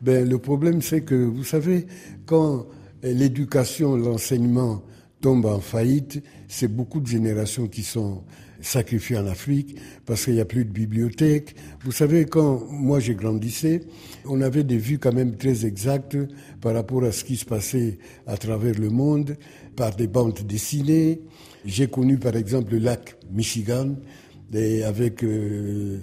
[0.01, 1.87] Ben, le problème, c'est que, vous savez,
[2.27, 2.67] quand
[3.03, 4.83] l'éducation, l'enseignement
[5.21, 8.23] tombe en faillite, c'est beaucoup de générations qui sont
[8.61, 11.55] sacrifiées en Afrique parce qu'il n'y a plus de bibliothèque.
[11.85, 13.83] Vous savez, quand moi j'ai grandissé,
[14.25, 16.17] on avait des vues quand même très exactes
[16.61, 19.37] par rapport à ce qui se passait à travers le monde
[19.77, 21.21] par des bandes dessinées.
[21.65, 23.97] J'ai connu par exemple le lac Michigan
[24.53, 25.99] et avec euh,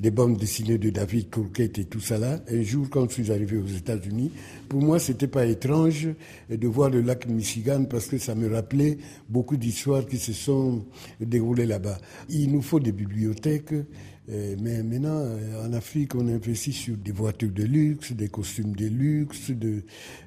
[0.00, 2.40] des bandes dessinées de David Crockett et tout ça là.
[2.50, 4.32] Un jour, quand je suis arrivé aux États-Unis,
[4.68, 6.08] pour moi, c'était pas étrange
[6.48, 10.86] de voir le lac Michigan parce que ça me rappelait beaucoup d'histoires qui se sont
[11.20, 11.98] déroulées là-bas.
[12.30, 13.74] Il nous faut des bibliothèques.
[14.30, 18.76] Euh, mais maintenant, euh, en Afrique, on investit sur des voitures de luxe, des costumes
[18.76, 19.82] de luxe, de,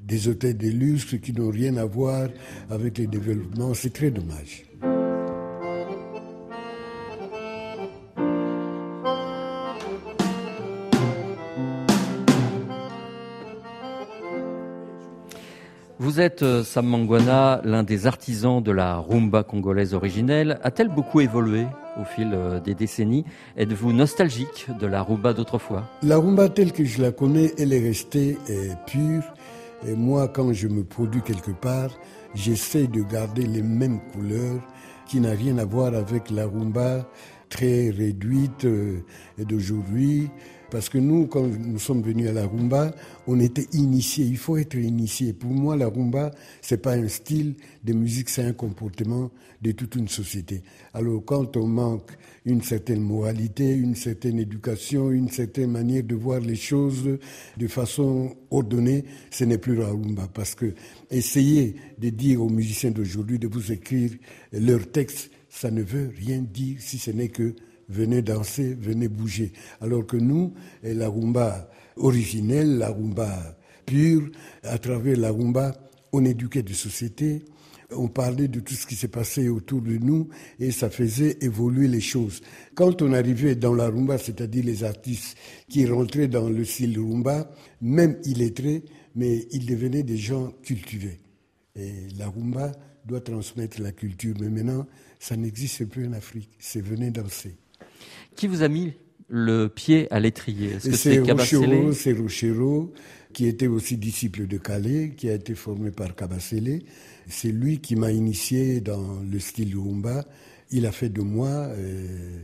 [0.06, 2.28] des hôtels de luxe qui n'ont rien à voir
[2.70, 3.74] avec les développements.
[3.74, 4.66] C'est très dommage.
[16.04, 20.60] Vous êtes, euh, Sam Mangwana, l'un des artisans de la rumba congolaise originelle.
[20.62, 21.66] A-t-elle beaucoup évolué
[21.98, 23.24] au fil euh, des décennies?
[23.56, 25.90] Êtes-vous nostalgique de la rumba d'autrefois?
[26.02, 29.24] La rumba telle que je la connais, elle est restée euh, pure.
[29.88, 31.92] Et moi, quand je me produis quelque part,
[32.36, 34.60] j'essaie de garder les mêmes couleurs
[35.08, 37.08] qui n'a rien à voir avec la rumba
[37.48, 38.68] très réduite
[39.38, 40.30] d'aujourd'hui.
[40.74, 42.96] Parce que nous, quand nous sommes venus à la rumba,
[43.28, 44.26] on était initiés.
[44.26, 45.32] Il faut être initié.
[45.32, 46.32] Pour moi, la rumba,
[46.64, 49.30] c'est pas un style de musique, c'est un comportement
[49.62, 50.64] de toute une société.
[50.96, 56.40] Alors, quand on manque une certaine moralité, une certaine éducation, une certaine manière de voir
[56.40, 57.20] les choses
[57.56, 60.28] de façon ordonnée, ce n'est plus la rumba.
[60.34, 60.74] Parce que
[61.12, 64.10] essayer de dire aux musiciens d'aujourd'hui de vous écrire
[64.52, 67.54] leurs textes, ça ne veut rien dire si ce n'est que
[67.90, 69.54] venez danser, venez bouger.
[69.82, 74.30] Alors que nous, la rumba originelle, la rumba pure,
[74.64, 75.76] à travers la rumba,
[76.12, 77.44] on éduquait des sociétés,
[77.96, 81.88] on parlait de tout ce qui s'est passé autour de nous et ça faisait évoluer
[81.88, 82.42] les choses.
[82.76, 85.38] Quand on arrivait dans la rumba, c'est-à-dire les artistes
[85.70, 88.84] qui rentraient dans le style rumba, même illettrés,
[89.16, 91.20] mais ils devenaient des gens cultivés.
[91.76, 92.72] Et la rumba
[93.06, 94.88] doit transmettre la culture, mais maintenant,
[95.20, 96.52] ça n'existe plus en Afrique.
[96.60, 97.58] C'est venez danser.
[98.36, 98.94] Qui vous a mis
[99.28, 100.74] le pied à l'étrier?
[100.74, 102.94] Est-ce que c'est Rochero, c'est Rochero,
[103.34, 106.82] qui était aussi disciple de Calais, qui a été formé par Kabasele.
[107.28, 110.26] C'est lui qui m'a initié dans le style rumba.
[110.72, 112.44] Il a fait de moi euh,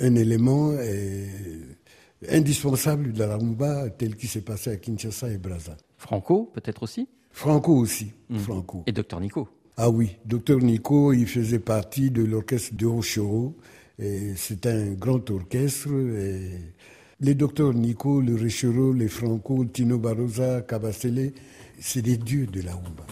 [0.00, 1.26] un élément euh,
[2.28, 5.76] indispensable de la rumba tel qu'il s'est passé à Kinshasa et Brazza.
[5.96, 7.08] Franco, peut-être aussi?
[7.30, 8.12] Franco aussi.
[8.28, 8.38] Hmm.
[8.38, 8.82] Franco.
[8.86, 9.48] Et Docteur Nico?
[9.76, 13.56] Ah oui, Docteur Nico, il faisait partie de l'orchestre de Rochero.
[13.98, 15.88] C'est un grand orchestre.
[17.20, 21.32] Les docteurs Nico, le Richero, les Franco, Tino Barrosa, Cabasele,
[21.80, 23.04] c'est des dieux de la rumba.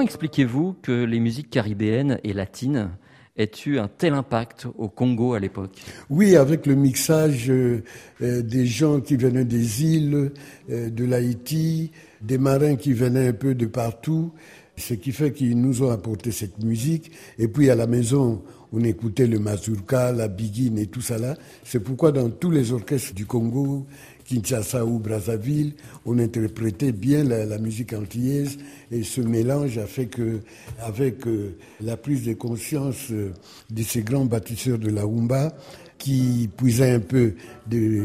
[0.00, 2.88] Comment expliquez-vous que les musiques caribéennes et latines
[3.36, 5.76] aient eu un tel impact au Congo à l'époque?
[6.08, 7.84] Oui, avec le mixage euh,
[8.22, 10.32] euh, des gens qui venaient des îles,
[10.70, 11.90] euh, de l'Haïti,
[12.22, 14.32] des marins qui venaient un peu de partout,
[14.78, 17.12] ce qui fait qu'ils nous ont apporté cette musique.
[17.38, 21.36] Et puis à la maison, on écoutait le mazurka, la biguine et tout ça là.
[21.62, 23.86] C'est pourquoi dans tous les orchestres du Congo,
[24.30, 25.72] Kinshasa ou Brazzaville,
[26.06, 28.58] on interprétait bien la, musique antillaise
[28.92, 30.38] et ce mélange a fait que,
[30.78, 33.32] avec euh, la prise de conscience euh,
[33.70, 35.52] de ces grands bâtisseurs de la Humba,
[35.98, 37.34] qui puisaient un peu
[37.66, 38.04] de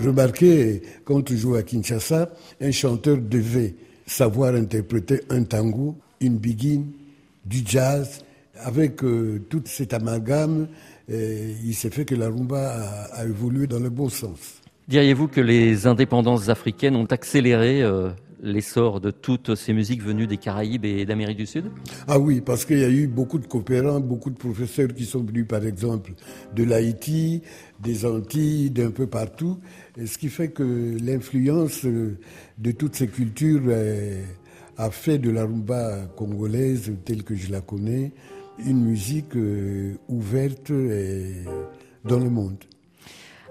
[0.00, 3.74] remarquer quand on joue à Kinshasa, un chanteur devait
[4.06, 6.92] savoir interpréter un tango, une biguine,
[7.44, 8.20] du jazz,
[8.60, 10.68] avec euh, toute cette amalgame,
[11.10, 14.57] il s'est fait que la rumba a évolué dans le bon sens.
[14.88, 18.08] Diriez-vous que les indépendances africaines ont accéléré euh,
[18.42, 21.66] l'essor de toutes ces musiques venues des Caraïbes et d'Amérique du Sud?
[22.06, 25.22] Ah oui, parce qu'il y a eu beaucoup de coopérants, beaucoup de professeurs qui sont
[25.22, 26.12] venus, par exemple,
[26.56, 27.42] de l'Haïti,
[27.80, 29.58] des Antilles, d'un peu partout,
[30.02, 32.16] ce qui fait que l'influence euh,
[32.56, 34.22] de toutes ces cultures euh,
[34.78, 38.12] a fait de la rumba congolaise, telle que je la connais,
[38.64, 39.34] une musique
[40.08, 40.72] ouverte
[42.04, 42.56] dans le monde.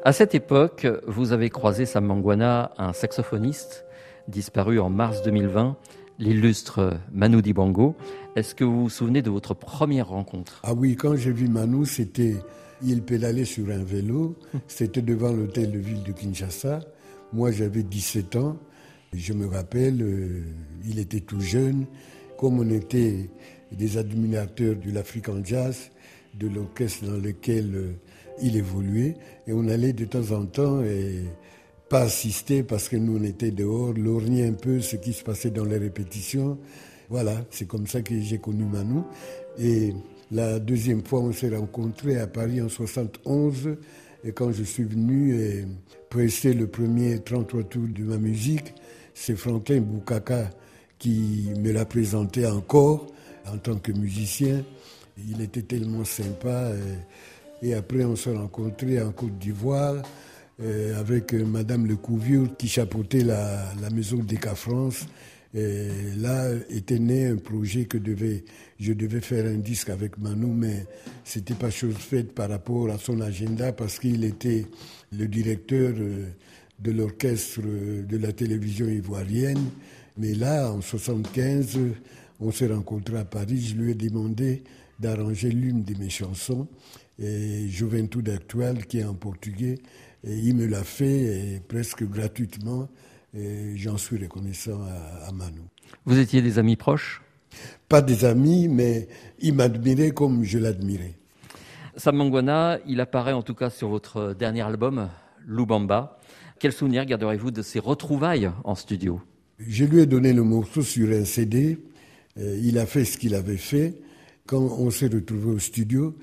[0.08, 3.84] À cette époque, vous avez croisé Sam Mangwana, un saxophoniste
[4.30, 5.76] disparu en mars 2020,
[6.18, 7.94] l'illustre Manu Dibango.
[8.38, 10.62] Est-ce que vous vous souvenez de votre première rencontre?
[10.64, 12.38] Ah oui, quand j'ai vu Manu, c'était
[12.82, 14.38] il pédalait sur un vélo,
[14.70, 16.80] c'était devant l'hôtel de ville de Kinshasa.
[17.34, 18.56] Moi, j'avais 17 ans.
[19.12, 20.44] Je me rappelle, euh,
[20.88, 21.86] il était tout jeune.
[22.40, 23.30] Comme on était
[23.74, 25.92] des admirateurs de l'African Jazz,
[26.34, 27.92] de l'orchestre dans lequel euh,
[28.42, 29.16] il évoluait
[29.48, 31.24] et on allait de temps en temps et
[31.90, 35.52] pas assister parce que nous on était dehors, lorgner un peu ce qui se passait
[35.52, 36.58] dans les répétitions.
[37.10, 39.02] Voilà, c'est comme ça que j'ai connu Manu.
[39.60, 39.94] Et
[40.32, 43.78] la deuxième fois, on s'est rencontrés à Paris en 71
[44.26, 45.66] et quand je suis venu et
[46.54, 48.74] le premier 33 tours de ma musique,
[49.14, 50.50] c'est Franklin Boukaka
[50.98, 53.08] qui me l'a présenté encore
[53.46, 54.64] en tant que musicien.
[55.30, 56.72] Il était tellement sympa.
[56.72, 56.98] Et
[57.74, 60.02] après, on s'est rencontrés en Côte d'Ivoire
[60.62, 65.06] euh, avec euh, Madame Lecouvier qui chapeautait la, la maison d'Eca France.
[65.54, 65.88] Et
[66.18, 67.98] là était né un projet que
[68.80, 70.86] je devais faire un disque avec Manu, mais
[71.24, 74.66] c'était pas chose faite par rapport à son agenda parce qu'il était
[75.12, 76.28] le directeur euh,
[76.80, 79.64] de l'orchestre de la télévision ivoirienne.
[80.18, 81.78] Mais là, en 75,
[82.40, 83.62] on s'est rencontrés à Paris.
[83.62, 84.64] Je lui ai demandé
[85.00, 86.68] d'arranger l'une de mes chansons,
[87.20, 89.80] et Juventude actuelle, qui est en portugais.
[90.24, 92.90] Et il me l'a fait presque gratuitement.
[93.36, 95.62] Et j'en suis reconnaissant à, à Manu.
[96.06, 97.22] Vous étiez des amis proches?
[97.90, 99.08] Pas des amis, mais
[99.40, 101.14] il m'admirait comme je l'admirais.
[101.96, 105.10] Sam Mangwana, il apparaît en tout cas sur votre dernier album,
[105.46, 106.20] Lubamba.
[106.60, 109.22] Quel souvenir garderez-vous de ces retrouvailles en studio?
[109.60, 111.80] Je lui ai donné le morceau sur un CD.
[112.38, 113.96] Il a fait ce qu'il avait fait.
[114.46, 116.16] Quand on s'est retrouvé au studio,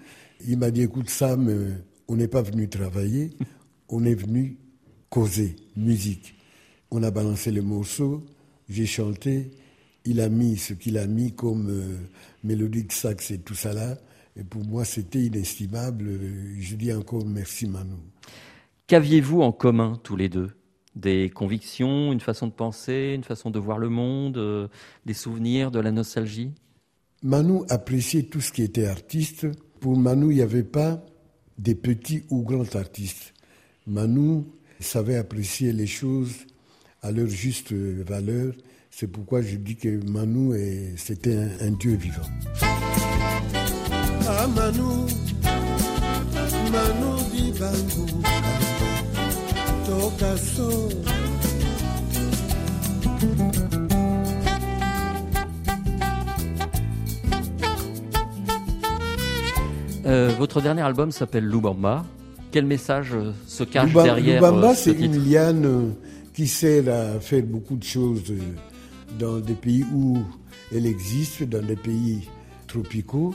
[0.46, 1.74] il m'a dit Écoute, Sam, euh,
[2.08, 3.30] on n'est pas venu travailler,
[3.88, 4.58] on est venu
[5.10, 6.34] causer, musique.
[6.90, 8.24] On a balancé le morceau,
[8.68, 9.50] j'ai chanté,
[10.04, 11.96] il a mis ce qu'il a mis comme euh,
[12.42, 13.96] mélodie de sax et tout ça là.
[14.36, 16.10] Et pour moi, c'était inestimable.
[16.58, 17.94] Je dis encore merci Manu.
[18.86, 20.50] Qu'aviez-vous en commun tous les deux?
[20.94, 24.68] Des convictions, une façon de penser, une façon de voir le monde, euh,
[25.06, 26.52] des souvenirs, de la nostalgie?
[27.22, 29.46] Manu appréciait tout ce qui était artiste.
[29.84, 31.04] Pour Manu, il n'y avait pas
[31.58, 33.34] des petits ou grands artistes.
[33.86, 34.44] Manu
[34.80, 36.32] savait apprécier les choses
[37.02, 38.54] à leur juste valeur.
[38.90, 40.54] C'est pourquoi je dis que Manu,
[40.96, 42.22] c'était un, dieu vivant.
[44.26, 44.48] Ah
[60.44, 62.04] votre dernier album s'appelle Lubamba.
[62.52, 65.88] Quel message euh, se cache Luba- derrière Lubamba, euh, ce c'est une liane euh,
[66.34, 68.30] qui sert à faire beaucoup de choses
[69.18, 70.18] dans des pays où
[70.70, 72.28] elle existe, dans des pays
[72.66, 73.34] tropicaux.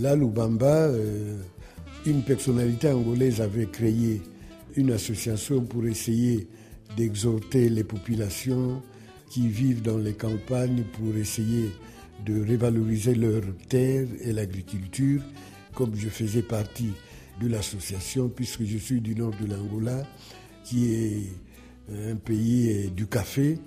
[0.00, 0.88] Là, Lubamba,
[2.06, 4.20] une personnalité angolaise avait créé
[4.74, 6.48] une association pour essayer
[6.96, 8.82] d'exhorter les populations
[9.30, 11.70] qui vivent dans les campagnes pour essayer
[12.26, 15.20] de revaloriser leurs terres et l'agriculture,
[15.74, 16.92] comme je faisais partie
[17.40, 20.06] de l'association, puisque je suis du nord de l'Angola,
[20.64, 21.22] qui est
[21.90, 23.58] euh, un pays euh, du café.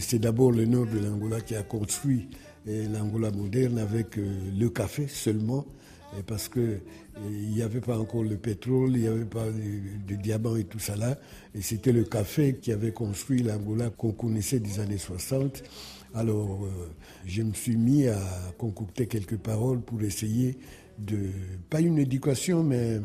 [0.00, 2.28] C'est d'abord le nord de l'Angola qui a construit
[2.66, 5.64] euh, l'Angola moderne avec le café seulement,
[6.26, 6.80] parce que
[7.24, 10.78] il n'y avait pas encore le pétrole, il n'y avait pas de, diamants et tout
[10.78, 11.16] ça là,
[11.54, 15.62] et c'était le café qui avait construit l'Angola qu'on connaissait des années 60.
[16.14, 16.66] Alors,
[17.26, 18.18] je me suis mis à
[18.58, 20.58] concocter quelques paroles pour essayer
[20.98, 21.30] de,
[21.68, 23.00] pas une éducation, mais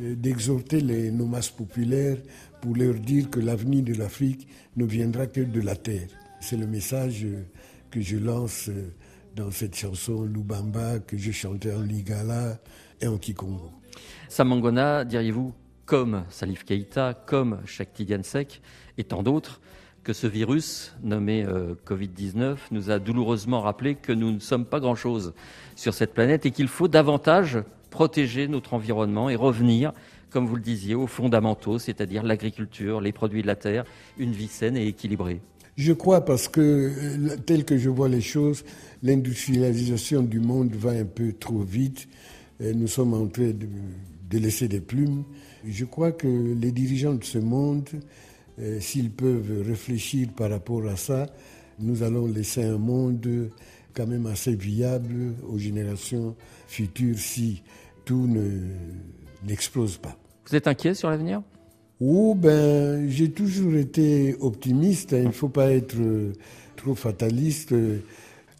[0.00, 2.18] euh, d'exhorter les, nos masses populaires
[2.60, 6.08] pour leur dire que l'avenir de l'Afrique ne viendra que de la terre.
[6.40, 7.42] C'est le message euh,
[7.90, 8.92] que je lance euh,
[9.34, 12.58] dans cette chanson Lubamba que je chantais en Lingala
[13.00, 13.70] et en Kikongo.
[14.28, 15.52] Samangona, diriez-vous,
[15.84, 18.62] comme Salif Keïta, comme Shakti Gansek
[18.96, 19.60] et tant d'autres,
[20.04, 24.80] que ce virus nommé euh, Covid-19 nous a douloureusement rappelé que nous ne sommes pas
[24.80, 25.32] grand-chose
[25.76, 27.58] sur cette planète et qu'il faut davantage
[27.90, 29.92] protéger notre environnement et revenir,
[30.30, 33.84] comme vous le disiez, aux fondamentaux, c'est-à-dire l'agriculture, les produits de la terre,
[34.18, 35.40] une vie saine et équilibrée.
[35.76, 38.64] Je crois parce que, euh, tel que je vois les choses,
[39.02, 42.08] l'industrialisation du monde va un peu trop vite.
[42.60, 45.24] Et nous sommes en train de laisser des plumes.
[45.66, 47.88] Je crois que les dirigeants de ce monde,
[48.60, 51.26] euh, s'ils peuvent réfléchir par rapport à ça,
[51.78, 53.50] nous allons laisser un monde
[53.94, 56.34] quand même assez viable aux générations
[56.66, 57.62] futures si
[58.04, 58.68] tout ne-
[59.46, 60.16] n'explose pas.
[60.48, 61.42] Vous êtes inquiet sur l'avenir?
[62.00, 65.12] Oh, ben, j'ai toujours été optimiste.
[65.12, 65.20] hein.
[65.20, 66.32] Il ne faut pas être euh,
[66.76, 67.74] trop fataliste.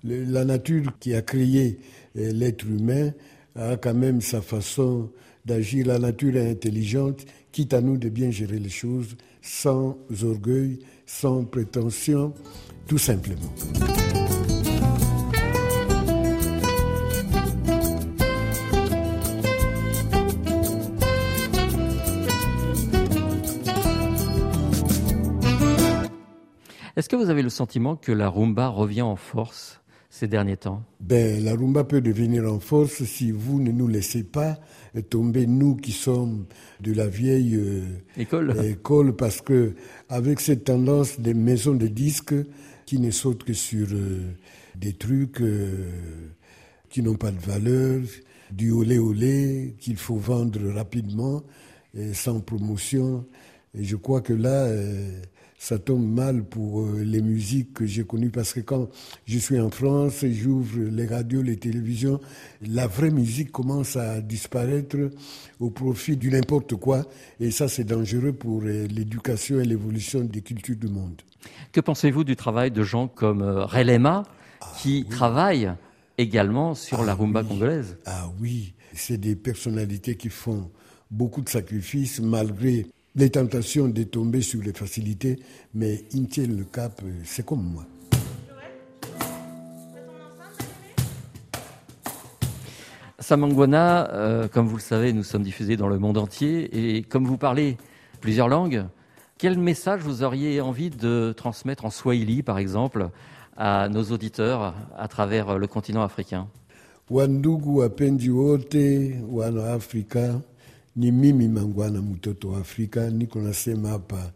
[0.04, 1.78] La nature qui a créé
[2.16, 3.12] euh, l'être humain
[3.54, 5.10] a quand même sa façon
[5.44, 5.86] d'agir.
[5.86, 11.44] La nature est intelligente, quitte à nous de bien gérer les choses sans orgueil, sans
[11.44, 12.32] prétention,
[12.86, 13.52] tout simplement.
[26.94, 29.80] Est-ce que vous avez le sentiment que la rumba revient en force
[30.10, 30.82] ces derniers temps?
[31.00, 34.58] Ben, la rumba peut devenir en force si vous ne nous laissez pas
[35.00, 36.44] tomber, nous qui sommes
[36.80, 37.82] de la vieille euh,
[38.18, 39.74] École école, parce que
[40.08, 42.34] avec cette tendance des maisons de disques
[42.84, 44.20] qui ne sautent que sur euh,
[44.74, 45.88] des trucs euh,
[46.90, 48.02] qui n'ont pas de valeur,
[48.50, 51.42] du olé olé qu'il faut vendre rapidement
[51.94, 53.24] et sans promotion.
[53.74, 54.68] Et je crois que là,
[55.62, 58.88] ça tombe mal pour euh, les musiques que j'ai connues parce que quand
[59.26, 62.20] je suis en France, j'ouvre les radios, les télévisions,
[62.62, 64.96] la vraie musique commence à disparaître
[65.60, 67.04] au profit du n'importe quoi.
[67.38, 71.22] Et ça c'est dangereux pour euh, l'éducation et l'évolution des cultures du monde.
[71.70, 74.24] Que pensez-vous du travail de gens comme euh, Relema
[74.78, 75.72] qui travaillent
[76.18, 77.98] également sur la rumba congolaise?
[78.04, 80.72] Ah oui, c'est des personnalités qui font
[81.08, 82.84] beaucoup de sacrifices malgré
[83.14, 85.38] les tentations de tomber sur les facilités,
[85.74, 87.84] mais ils tiennent le cap, euh, c'est comme moi.
[93.18, 97.24] Samangwana, euh, comme vous le savez, nous sommes diffusés dans le monde entier et comme
[97.24, 97.76] vous parlez
[98.20, 98.84] plusieurs langues,
[99.38, 103.10] quel message vous auriez envie de transmettre en Swahili, par exemple,
[103.56, 106.48] à nos auditeurs à travers le continent africain?
[107.10, 110.40] Wandugu wapenzi wote wana Afrika,
[110.96, 114.32] ni mimi Mangwana mtoto wa Afrika, niko nasema hapa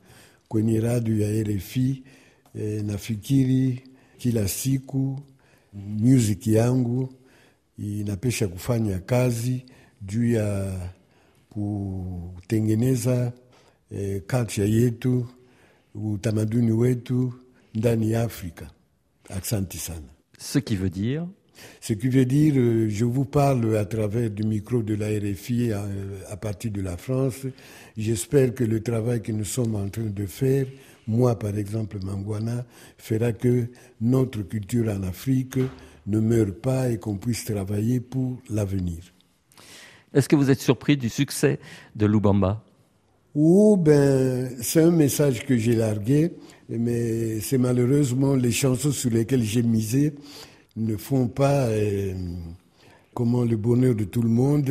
[0.49, 2.03] kwenye radio ya RFI.
[2.55, 3.83] E, nafikiri
[4.19, 5.21] kila siku
[5.75, 7.09] music yangu
[7.79, 9.65] inapesha kufanya kazi
[10.03, 10.73] juu ya
[11.51, 13.33] kutengeneza
[13.91, 15.27] e, culture yetu,
[15.95, 17.35] utamaduni wetu
[17.75, 18.71] ndani ya Afrika.
[19.29, 20.07] Asante sana.
[20.39, 21.23] Ce qui veut dire
[21.81, 25.73] Ce qui veut dire, euh, je vous parle à travers du micro de la RFI
[25.73, 25.85] à,
[26.31, 27.47] à partir de la France.
[27.97, 30.67] J'espère que le travail que nous sommes en train de faire,
[31.07, 32.65] moi par exemple Mangwana,
[32.99, 33.67] fera que
[34.01, 35.59] notre culture en Afrique
[36.07, 38.99] ne meure pas et qu'on puisse travailler pour l'avenir.
[40.15, 41.59] Est-ce que vous êtes surpris du succès
[41.95, 42.63] de Lubamba?
[43.35, 46.33] Ou ben, c'est un message que j'ai largué,
[46.71, 50.15] mais c'est malheureusement les chansons sur lesquelles j'ai misé
[50.77, 52.15] ne font pas euh,
[53.15, 54.71] comment le bonheur de tout le monde.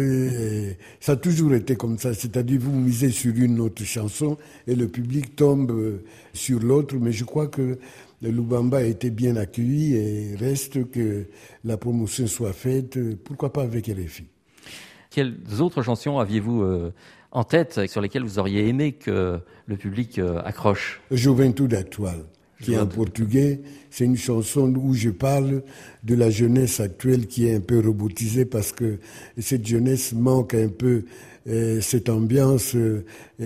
[0.99, 4.37] ça a toujours été comme ça, c'est-à-dire vous misez sur une autre chanson
[4.67, 6.03] et le public tombe euh,
[6.33, 7.79] sur l'autre, mais je crois que
[8.21, 11.25] Lubamba a été bien accueilli et reste que
[11.63, 14.25] la promotion soit faite, pourquoi pas avec RFI.
[15.09, 16.93] Quelles autres chansons aviez-vous euh,
[17.31, 21.01] en tête sur lesquelles vous auriez aimé que le public accroche?
[21.11, 22.25] Juventude actuelle,
[22.61, 23.61] qui est en portugais.
[23.89, 25.63] C'est une chanson où je parle
[26.03, 28.99] de la jeunesse actuelle qui est un peu robotisée parce que
[29.37, 31.03] cette jeunesse manque un peu
[31.47, 33.03] euh, cette ambiance euh,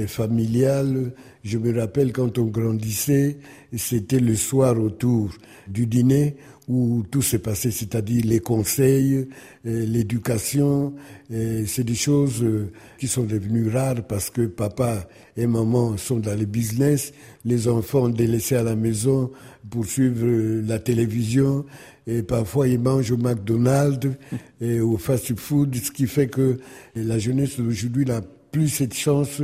[0.08, 1.12] familiale.
[1.44, 3.38] Je me rappelle quand on grandissait,
[3.76, 5.32] c'était le soir autour
[5.68, 6.38] du dîner
[6.70, 9.28] où tout s'est passé, c'est-à-dire les conseils,
[9.66, 10.94] euh, l'éducation.
[11.32, 16.20] euh, C'est des choses euh, qui sont devenues rares parce que papa et maman sont
[16.20, 17.12] dans le business,
[17.44, 19.32] les enfants délaissés à la maison
[19.72, 20.28] pour suivre
[20.68, 21.66] la télévision
[22.06, 24.12] et parfois ils mangent au McDonald's
[24.62, 26.60] et au fast-food, ce qui fait que
[26.96, 29.42] la jeunesse d'aujourd'hui n'a plus cette chance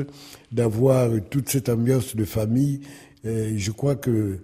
[0.51, 2.81] d'avoir toute cette ambiance de famille.
[3.23, 4.39] Et je crois que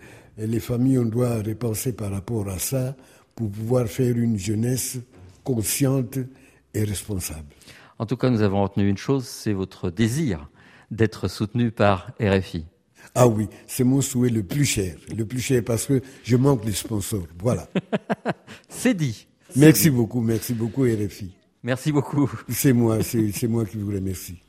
[0.47, 2.95] les familles, on doit repenser par rapport à ça
[3.35, 4.97] pour pouvoir faire une jeunesse
[5.43, 6.19] consciente
[6.73, 7.47] et responsable.
[7.99, 10.49] En tout cas, nous avons retenu une chose, c'est votre désir
[10.89, 12.65] d'être soutenu par RFI.
[13.15, 16.65] Ah oui, c'est mon souhait le plus cher, le plus cher parce que je manque
[16.65, 17.27] de sponsors.
[17.39, 17.67] Voilà.
[18.69, 19.27] C'est dit.
[19.55, 21.35] Merci beaucoup, merci beaucoup RFI.
[21.63, 22.31] Merci beaucoup.
[22.47, 24.41] C'est moi, c'est moi qui vous remercie.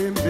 [0.00, 0.29] them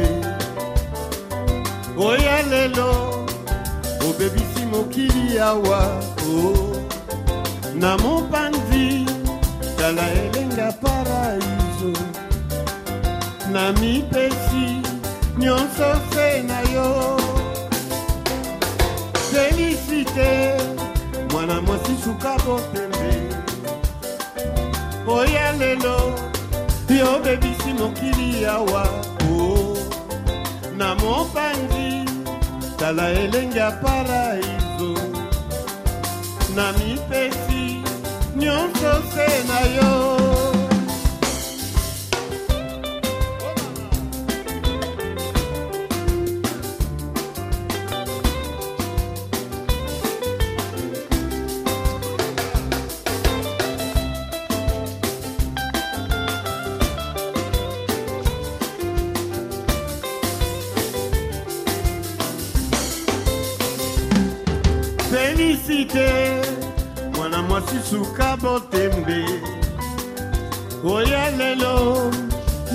[71.55, 72.11] lelo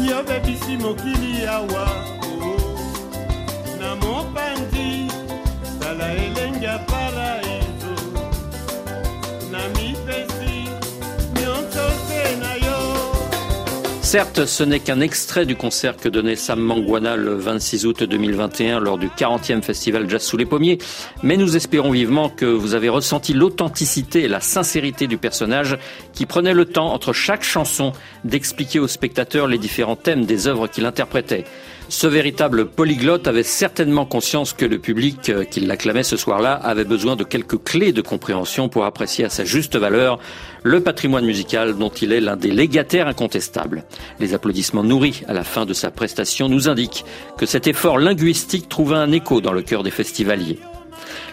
[0.09, 1.87] yobebisi mokili awa
[3.79, 4.64] na mopanzi
[14.15, 18.79] Certes, ce n'est qu'un extrait du concert que donnait Sam Mangwana le 26 août 2021
[18.79, 20.77] lors du 40e festival Jazz sous les pommiers,
[21.21, 25.77] mais nous espérons vivement que vous avez ressenti l'authenticité et la sincérité du personnage
[26.13, 27.91] qui prenait le temps entre chaque chanson
[28.23, 31.43] d'expliquer aux spectateurs les différents thèmes des œuvres qu'il interprétait.
[31.87, 36.83] Ce véritable polyglotte avait certainement conscience que le public euh, qui l'acclamait ce soir-là avait
[36.83, 40.19] besoin de quelques clés de compréhension pour apprécier à sa juste valeur
[40.63, 43.83] le patrimoine musical dont il est l'un des légataires incontestables.
[44.19, 47.05] Les applaudissements nourris à la fin de sa prestation nous indiquent
[47.37, 50.59] que cet effort linguistique trouva un écho dans le cœur des festivaliers.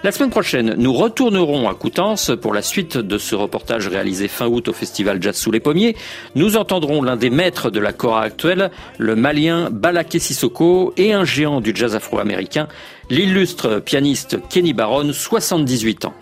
[0.04, 4.46] La semaine prochaine, nous retournerons à Coutances pour la suite de ce reportage réalisé fin
[4.46, 5.96] août au festival Jazz sous les pommiers.
[6.34, 11.24] Nous entendrons l'un des maîtres de la chora actuelle, le malien Balaké Sissoko et un
[11.24, 12.68] géant du jazz afro-américain,
[13.10, 16.14] l'illustre pianiste Kenny Barron, 78 ans.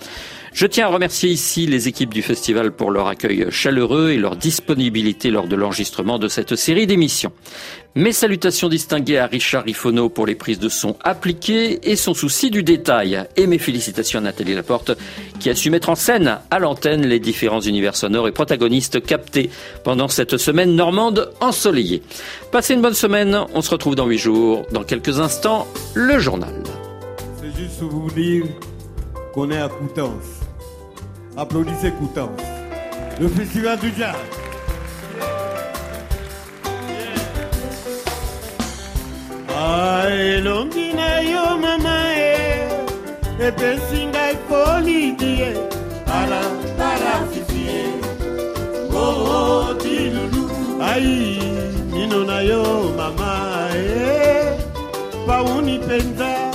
[0.52, 4.36] Je tiens à remercier ici les équipes du festival pour leur accueil chaleureux et leur
[4.36, 7.32] disponibilité lors de l'enregistrement de cette série d'émissions.
[7.94, 12.50] Mes salutations distinguées à Richard Rifono pour les prises de son appliquées et son souci
[12.50, 13.24] du détail.
[13.36, 14.92] Et mes félicitations à Nathalie Laporte
[15.38, 19.50] qui a su mettre en scène à l'antenne les différents univers sonores et protagonistes captés
[19.84, 22.02] pendant cette semaine normande ensoleillée.
[22.52, 24.66] Passez une bonne semaine, on se retrouve dans huit jours.
[24.72, 26.62] Dans quelques instants, le journal.
[27.40, 28.44] C'est juste pour vous dire
[29.32, 30.39] qu'on est à Coutances.
[31.40, 32.44] Applaudissez Coutances.
[33.18, 34.14] Le festival du jazz.
[40.10, 42.68] Elongi na yo mama e
[43.48, 45.52] epesi ngai polidi e
[46.06, 46.42] para
[46.78, 47.84] para fifi e
[48.92, 50.44] oo dilulu
[50.90, 51.38] ai
[51.92, 52.62] mino na yo
[52.98, 54.58] mama e
[55.26, 56.49] pauni penza